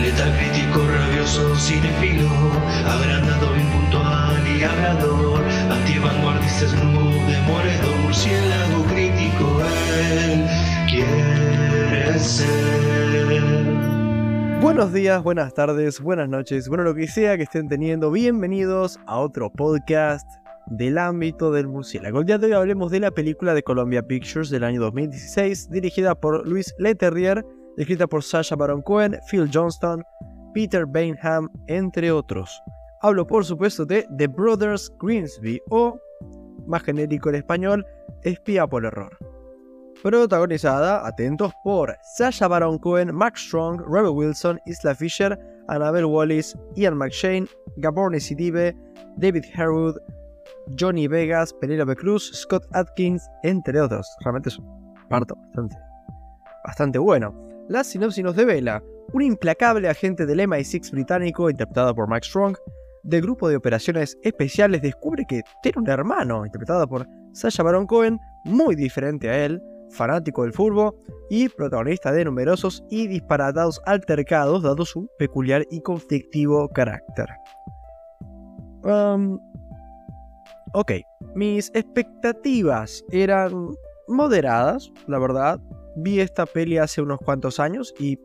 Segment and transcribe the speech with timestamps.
[0.00, 2.28] Letal crítico, rabioso, cinefilo,
[2.86, 9.62] agrandado, impuntual y hablador, antivanguardista, snoop, demoledor, murciélago crítico,
[10.12, 10.46] él
[10.88, 12.74] quiere ser.
[14.60, 19.18] Buenos días, buenas tardes, buenas noches, bueno lo que sea que estén teniendo, bienvenidos a
[19.18, 20.28] otro podcast
[20.66, 22.20] del ámbito del murciélago.
[22.20, 26.14] El día de hoy hablemos de la película de Columbia Pictures del año 2016, dirigida
[26.14, 27.44] por Luis Leterrier,
[27.76, 30.02] escrita por Sasha Baron Cohen, Phil Johnston,
[30.52, 32.62] Peter Bainham, entre otros.
[33.02, 35.98] Hablo por supuesto de The Brothers Greensby o,
[36.66, 37.84] más genérico en español,
[38.22, 39.16] Espía por Error.
[40.02, 46.96] Protagonizada, atentos, por Sasha Baron Cohen, Max Strong, Rebel Wilson, Isla Fisher, Annabelle Wallis, Ian
[46.96, 47.46] McShane,
[47.76, 48.74] Gaborne Sidibe,
[49.16, 49.96] David Harwood,
[50.78, 54.06] Johnny Vegas, Penelope Cruz, Scott Atkins, entre otros.
[54.20, 55.76] Realmente es un parto bastante,
[56.64, 57.43] bastante bueno.
[57.68, 58.82] La sinopsis nos devela
[59.12, 62.56] un implacable agente del MI6 británico, interpretado por Mike Strong,
[63.04, 68.18] del grupo de operaciones especiales descubre que tiene un hermano, interpretado por Sasha Baron Cohen,
[68.44, 70.94] muy diferente a él, fanático del fútbol
[71.30, 77.28] y protagonista de numerosos y disparatados altercados, dado su peculiar y conflictivo carácter.
[80.72, 80.92] Ok,
[81.34, 83.68] mis expectativas eran
[84.08, 85.60] moderadas, la verdad
[85.96, 88.18] vi esta peli hace unos cuantos años y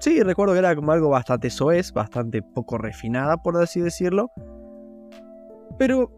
[0.00, 4.30] sí, recuerdo que era como algo bastante soez, bastante poco refinada, por así decirlo.
[5.78, 6.10] Pero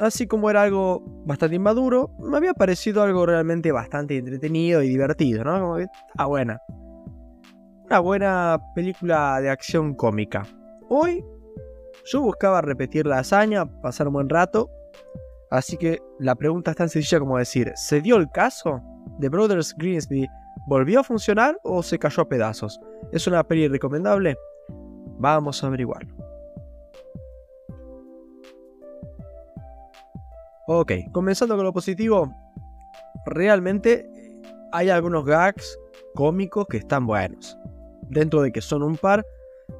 [0.00, 5.44] así como era algo bastante inmaduro, me había parecido algo realmente bastante entretenido y divertido,
[5.44, 5.60] ¿no?
[5.60, 6.60] Como que está buena.
[7.86, 10.46] Una buena película de acción cómica.
[10.88, 11.24] Hoy
[12.06, 14.70] yo buscaba repetir la hazaña, pasar un buen rato.
[15.52, 18.80] Así que la pregunta es tan sencilla como decir, ¿se dio el caso?
[19.20, 20.26] The Brothers Greensby
[20.66, 22.80] volvió a funcionar o se cayó a pedazos?
[23.12, 24.34] ¿Es una peli recomendable?
[25.18, 26.16] Vamos a averiguarlo.
[30.68, 32.34] Ok, comenzando con lo positivo,
[33.26, 34.08] realmente
[34.72, 35.78] hay algunos gags
[36.14, 37.58] cómicos que están buenos.
[38.08, 39.22] Dentro de que son un par,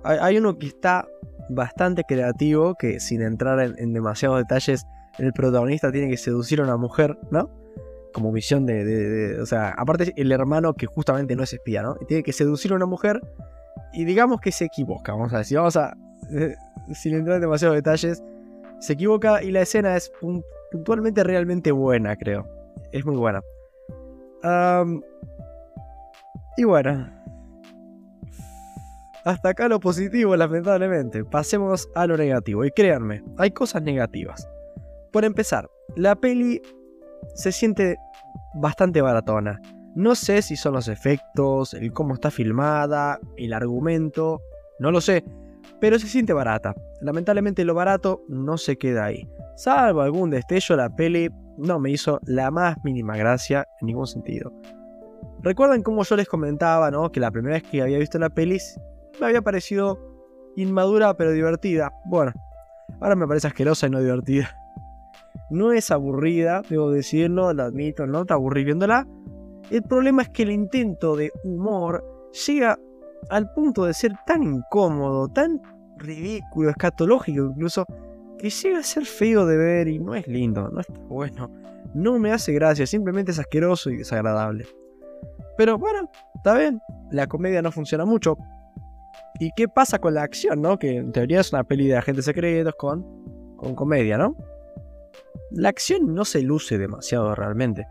[0.05, 1.09] hay, uno que está
[1.49, 4.85] bastante creativo, que sin entrar en, en demasiados detalles,
[5.27, 7.51] el protagonista tiene que seducir a una mujer, ¿no?
[8.13, 11.97] como misión de, O sea, aparte el hermano que justamente no es espía, ¿no?
[12.07, 13.21] Tiene que seducir a una mujer
[13.93, 15.59] y digamos que se equivoca, vamos a decir.
[15.59, 15.97] Vamos a...
[16.31, 16.55] Eh,
[16.95, 18.23] sin entrar en demasiados detalles,
[18.81, 20.13] se equivoca y la escena es
[20.71, 22.47] puntualmente realmente buena, creo.
[22.93, 23.43] Es muy buena.
[26.57, 27.09] y bueno.
[29.25, 31.25] Hasta acá lo positivo, lamentablemente.
[31.25, 32.65] Pasemos a lo negativo.
[32.65, 34.49] Y créanme, hay cosas negativas.
[35.13, 36.63] Por empezar, la peli
[37.35, 37.99] se siente
[38.55, 39.61] bastante baratona.
[39.95, 44.41] No sé si son los efectos, el cómo está filmada, el argumento,
[44.79, 45.23] no lo sé,
[45.81, 46.75] pero se siente barata.
[47.03, 49.29] Lamentablemente lo barato no se queda ahí.
[49.57, 51.29] Salvo algún destello, la peli
[51.59, 54.51] no me hizo la más mínima gracia en ningún sentido.
[55.43, 57.13] Recuerdan cómo yo les comentaba, ¿no?
[57.13, 58.59] Que la primera vez que había visto la peli
[59.21, 59.99] me había parecido
[60.57, 61.93] inmadura pero divertida.
[62.07, 62.33] Bueno,
[63.01, 64.57] ahora me parece asquerosa y no divertida.
[65.51, 69.07] No es aburrida, debo decirlo, lo admito, no te aburrí viéndola.
[69.71, 72.05] El problema es que el intento de humor
[72.47, 72.79] llega
[73.31, 75.61] al punto de ser tan incómodo, tan
[75.99, 77.87] ridículo, escatológico incluso,
[78.39, 81.51] que llega a ser feo de ver y no es lindo, no está bueno.
[81.95, 84.67] No me hace gracia, simplemente es asqueroso y desagradable.
[85.57, 88.37] Pero bueno, está bien, la comedia no funciona mucho.
[89.39, 90.79] ¿Y qué pasa con la acción, no?
[90.79, 94.37] Que en teoría es una peli de agentes secretos con, con comedia, ¿no?
[95.51, 97.87] La acción no se luce demasiado realmente.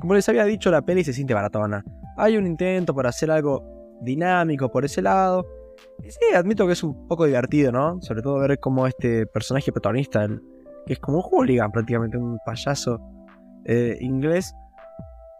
[0.00, 1.82] Como les había dicho, la peli se siente baratona.
[2.16, 3.64] Hay un intento por hacer algo
[4.02, 5.46] dinámico por ese lado.
[6.02, 8.00] Sí, admito que es un poco divertido, ¿no?
[8.02, 10.26] Sobre todo ver cómo este personaje protagonista,
[10.86, 13.00] que es como un hooligan prácticamente, un payaso
[13.64, 14.54] eh, inglés,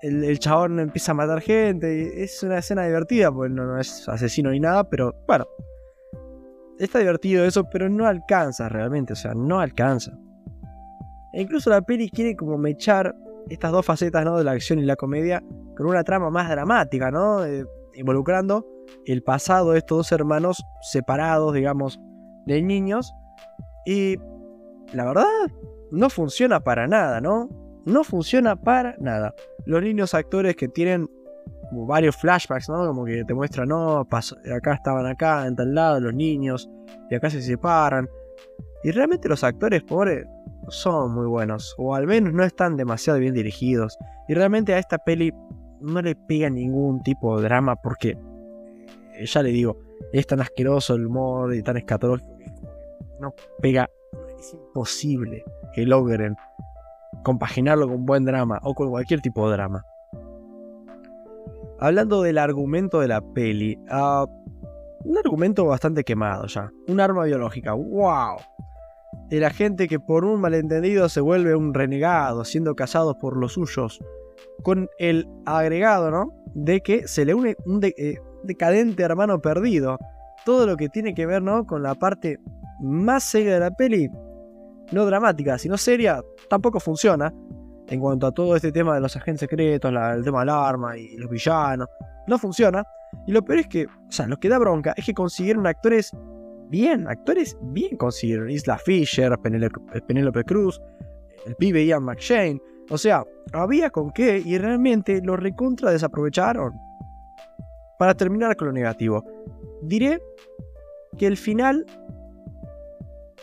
[0.01, 1.99] el, chabón empieza a matar gente.
[1.99, 5.47] Y es una escena divertida, porque no es asesino ni nada, pero bueno.
[6.79, 10.13] Está divertido eso, pero no alcanza realmente, o sea, no alcanza.
[11.37, 13.15] E incluso la peli quiere como mechar
[13.51, 14.39] estas dos facetas ¿no?
[14.39, 15.45] de la acción y la comedia
[15.77, 17.45] con una trama más dramática, ¿no?
[17.45, 18.67] Eh, involucrando
[19.05, 22.01] el pasado de estos dos hermanos separados, digamos,
[22.47, 23.13] de niños.
[23.85, 24.17] Y
[24.95, 25.27] la verdad,
[25.91, 27.51] no funciona para nada, ¿no?
[27.85, 29.35] No funciona para nada.
[29.67, 31.07] Los niños actores que tienen
[31.71, 32.87] varios flashbacks, ¿no?
[32.87, 36.67] Como que te muestran, no, acá estaban acá, en tal lado, los niños,
[37.11, 38.09] y acá se separan.
[38.83, 40.27] Y realmente los actores, pobres,
[40.69, 43.99] son muy buenos, o al menos no están demasiado bien dirigidos.
[44.29, 45.33] Y realmente a esta peli
[45.81, 48.19] no le pega ningún tipo de drama porque
[49.25, 49.79] ya le digo,
[50.13, 52.37] es tan asqueroso el humor y tan escatológico
[53.21, 53.89] no pega.
[54.39, 56.37] Es imposible que logren
[57.25, 59.85] compaginarlo con buen drama o con cualquier tipo de drama.
[61.79, 64.27] Hablando del argumento de la peli, uh,
[65.05, 66.71] un argumento bastante quemado ya.
[66.89, 68.37] Un arma biológica, wow.
[69.29, 73.55] De la gente que por un malentendido se vuelve un renegado, siendo casados por los
[73.55, 74.01] suyos.
[74.63, 76.33] Con el agregado, ¿no?
[76.55, 79.99] De que se le une un eh, decadente hermano perdido.
[80.45, 81.67] Todo lo que tiene que ver, ¿no?
[81.67, 82.39] Con la parte
[82.81, 84.09] más seria de la peli.
[84.93, 87.33] No dramática, sino seria, tampoco funciona.
[87.89, 91.17] En cuanto a todo este tema de los agentes secretos, el tema del arma y
[91.17, 91.89] los villanos.
[92.27, 92.85] No funciona.
[93.27, 96.13] Y lo peor es que, o sea, lo que da bronca es que consiguieron actores
[96.69, 98.51] bien, actores bien consiguieron.
[98.51, 100.81] Isla Fisher, Penelope, Cruz,
[101.47, 102.61] el pibe Ian McShane.
[102.91, 106.73] O sea, había con qué y realmente lo recontra desaprovecharon.
[107.99, 109.25] Para terminar con lo negativo,
[109.83, 110.21] diré
[111.17, 111.85] que el final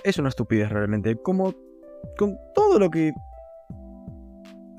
[0.04, 1.16] es una estupidez realmente.
[1.16, 1.54] Como
[2.18, 3.12] con todo lo que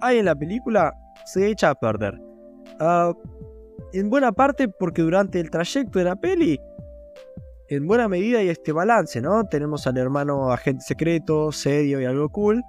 [0.01, 0.95] hay en la película,
[1.25, 2.21] se echa a perder.
[2.79, 3.13] Ah,
[3.93, 6.61] en buena parte porque durante el trayecto de la peli,
[7.69, 9.45] en buena medida hay este balance, ¿no?
[9.45, 12.63] Tenemos al hermano agente secreto, serio y algo cool.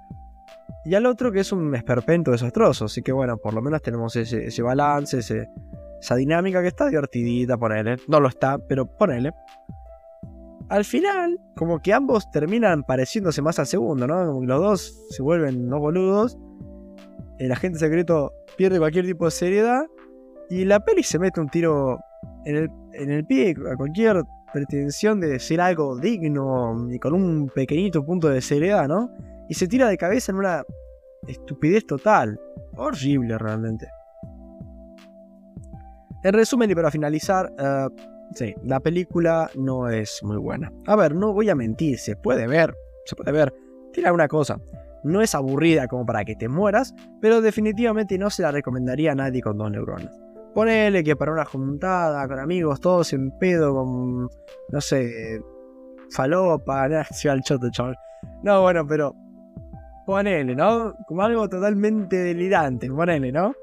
[0.84, 2.86] Y al otro que es un esperpento desastroso.
[2.86, 7.96] Así que bueno, por lo menos tenemos ese, balance, esa dinámica que está divertidita, ponele.
[8.08, 9.32] No lo está, pero ponele.
[10.68, 14.26] Al final, como que ambos terminan pareciéndose más al segundo, ¿no?
[14.26, 16.38] Como que los dos se vuelven no boludos.
[17.38, 19.84] El agente secreto pierde cualquier tipo de seriedad
[20.48, 21.98] y la peli se mete un tiro
[22.46, 24.22] en el, en el pie a cualquier
[24.52, 29.10] pretensión de ser algo digno y con un pequeñito punto de seriedad, ¿no?
[29.48, 30.64] Y se tira de cabeza en una
[31.26, 32.38] estupidez total.
[32.76, 33.88] Horrible realmente.
[36.24, 37.88] En resumen y para finalizar, uh,
[38.34, 40.72] sí, la película no es muy buena.
[40.86, 43.54] A ver, no voy a mentir, se puede ver, se puede ver.
[43.92, 44.58] Tira una cosa,
[45.04, 49.14] no es aburrida como para que te mueras, pero definitivamente no se la recomendaría a
[49.14, 50.25] nadie con dos neuronas.
[50.56, 54.30] Ponele que para una juntada con amigos, todos en pedo, con,
[54.70, 55.38] no sé,
[56.08, 57.94] falopa, nada, al choto, chaval.
[58.42, 59.14] No, bueno, pero
[60.06, 60.94] ponele, ¿no?
[61.06, 63.54] Como algo totalmente delirante, ponele, ¿no?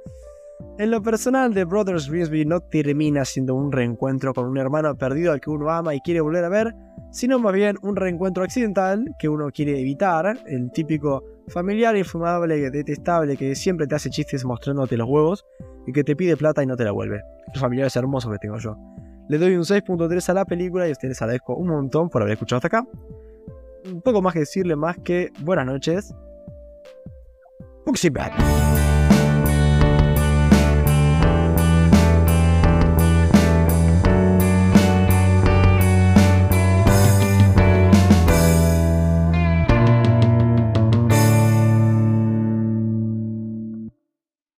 [0.78, 5.32] En lo personal, The Brothers Grimsby no termina siendo un reencuentro con un hermano perdido
[5.32, 6.76] al que uno ama y quiere volver a ver,
[7.10, 13.36] sino más bien un reencuentro accidental que uno quiere evitar, el típico familiar infumable, detestable
[13.36, 15.44] que siempre te hace chistes mostrándote los huevos
[15.86, 17.22] y que te pide plata y no te la vuelve.
[17.54, 18.78] Los familiares hermosos que tengo yo.
[19.30, 22.34] Le doy un 6.3 a la película y a ustedes agradezco un montón por haber
[22.34, 22.88] escuchado hasta acá.
[23.92, 26.14] Un poco más que decirle más que buenas noches.
[28.12, 28.83] Bad.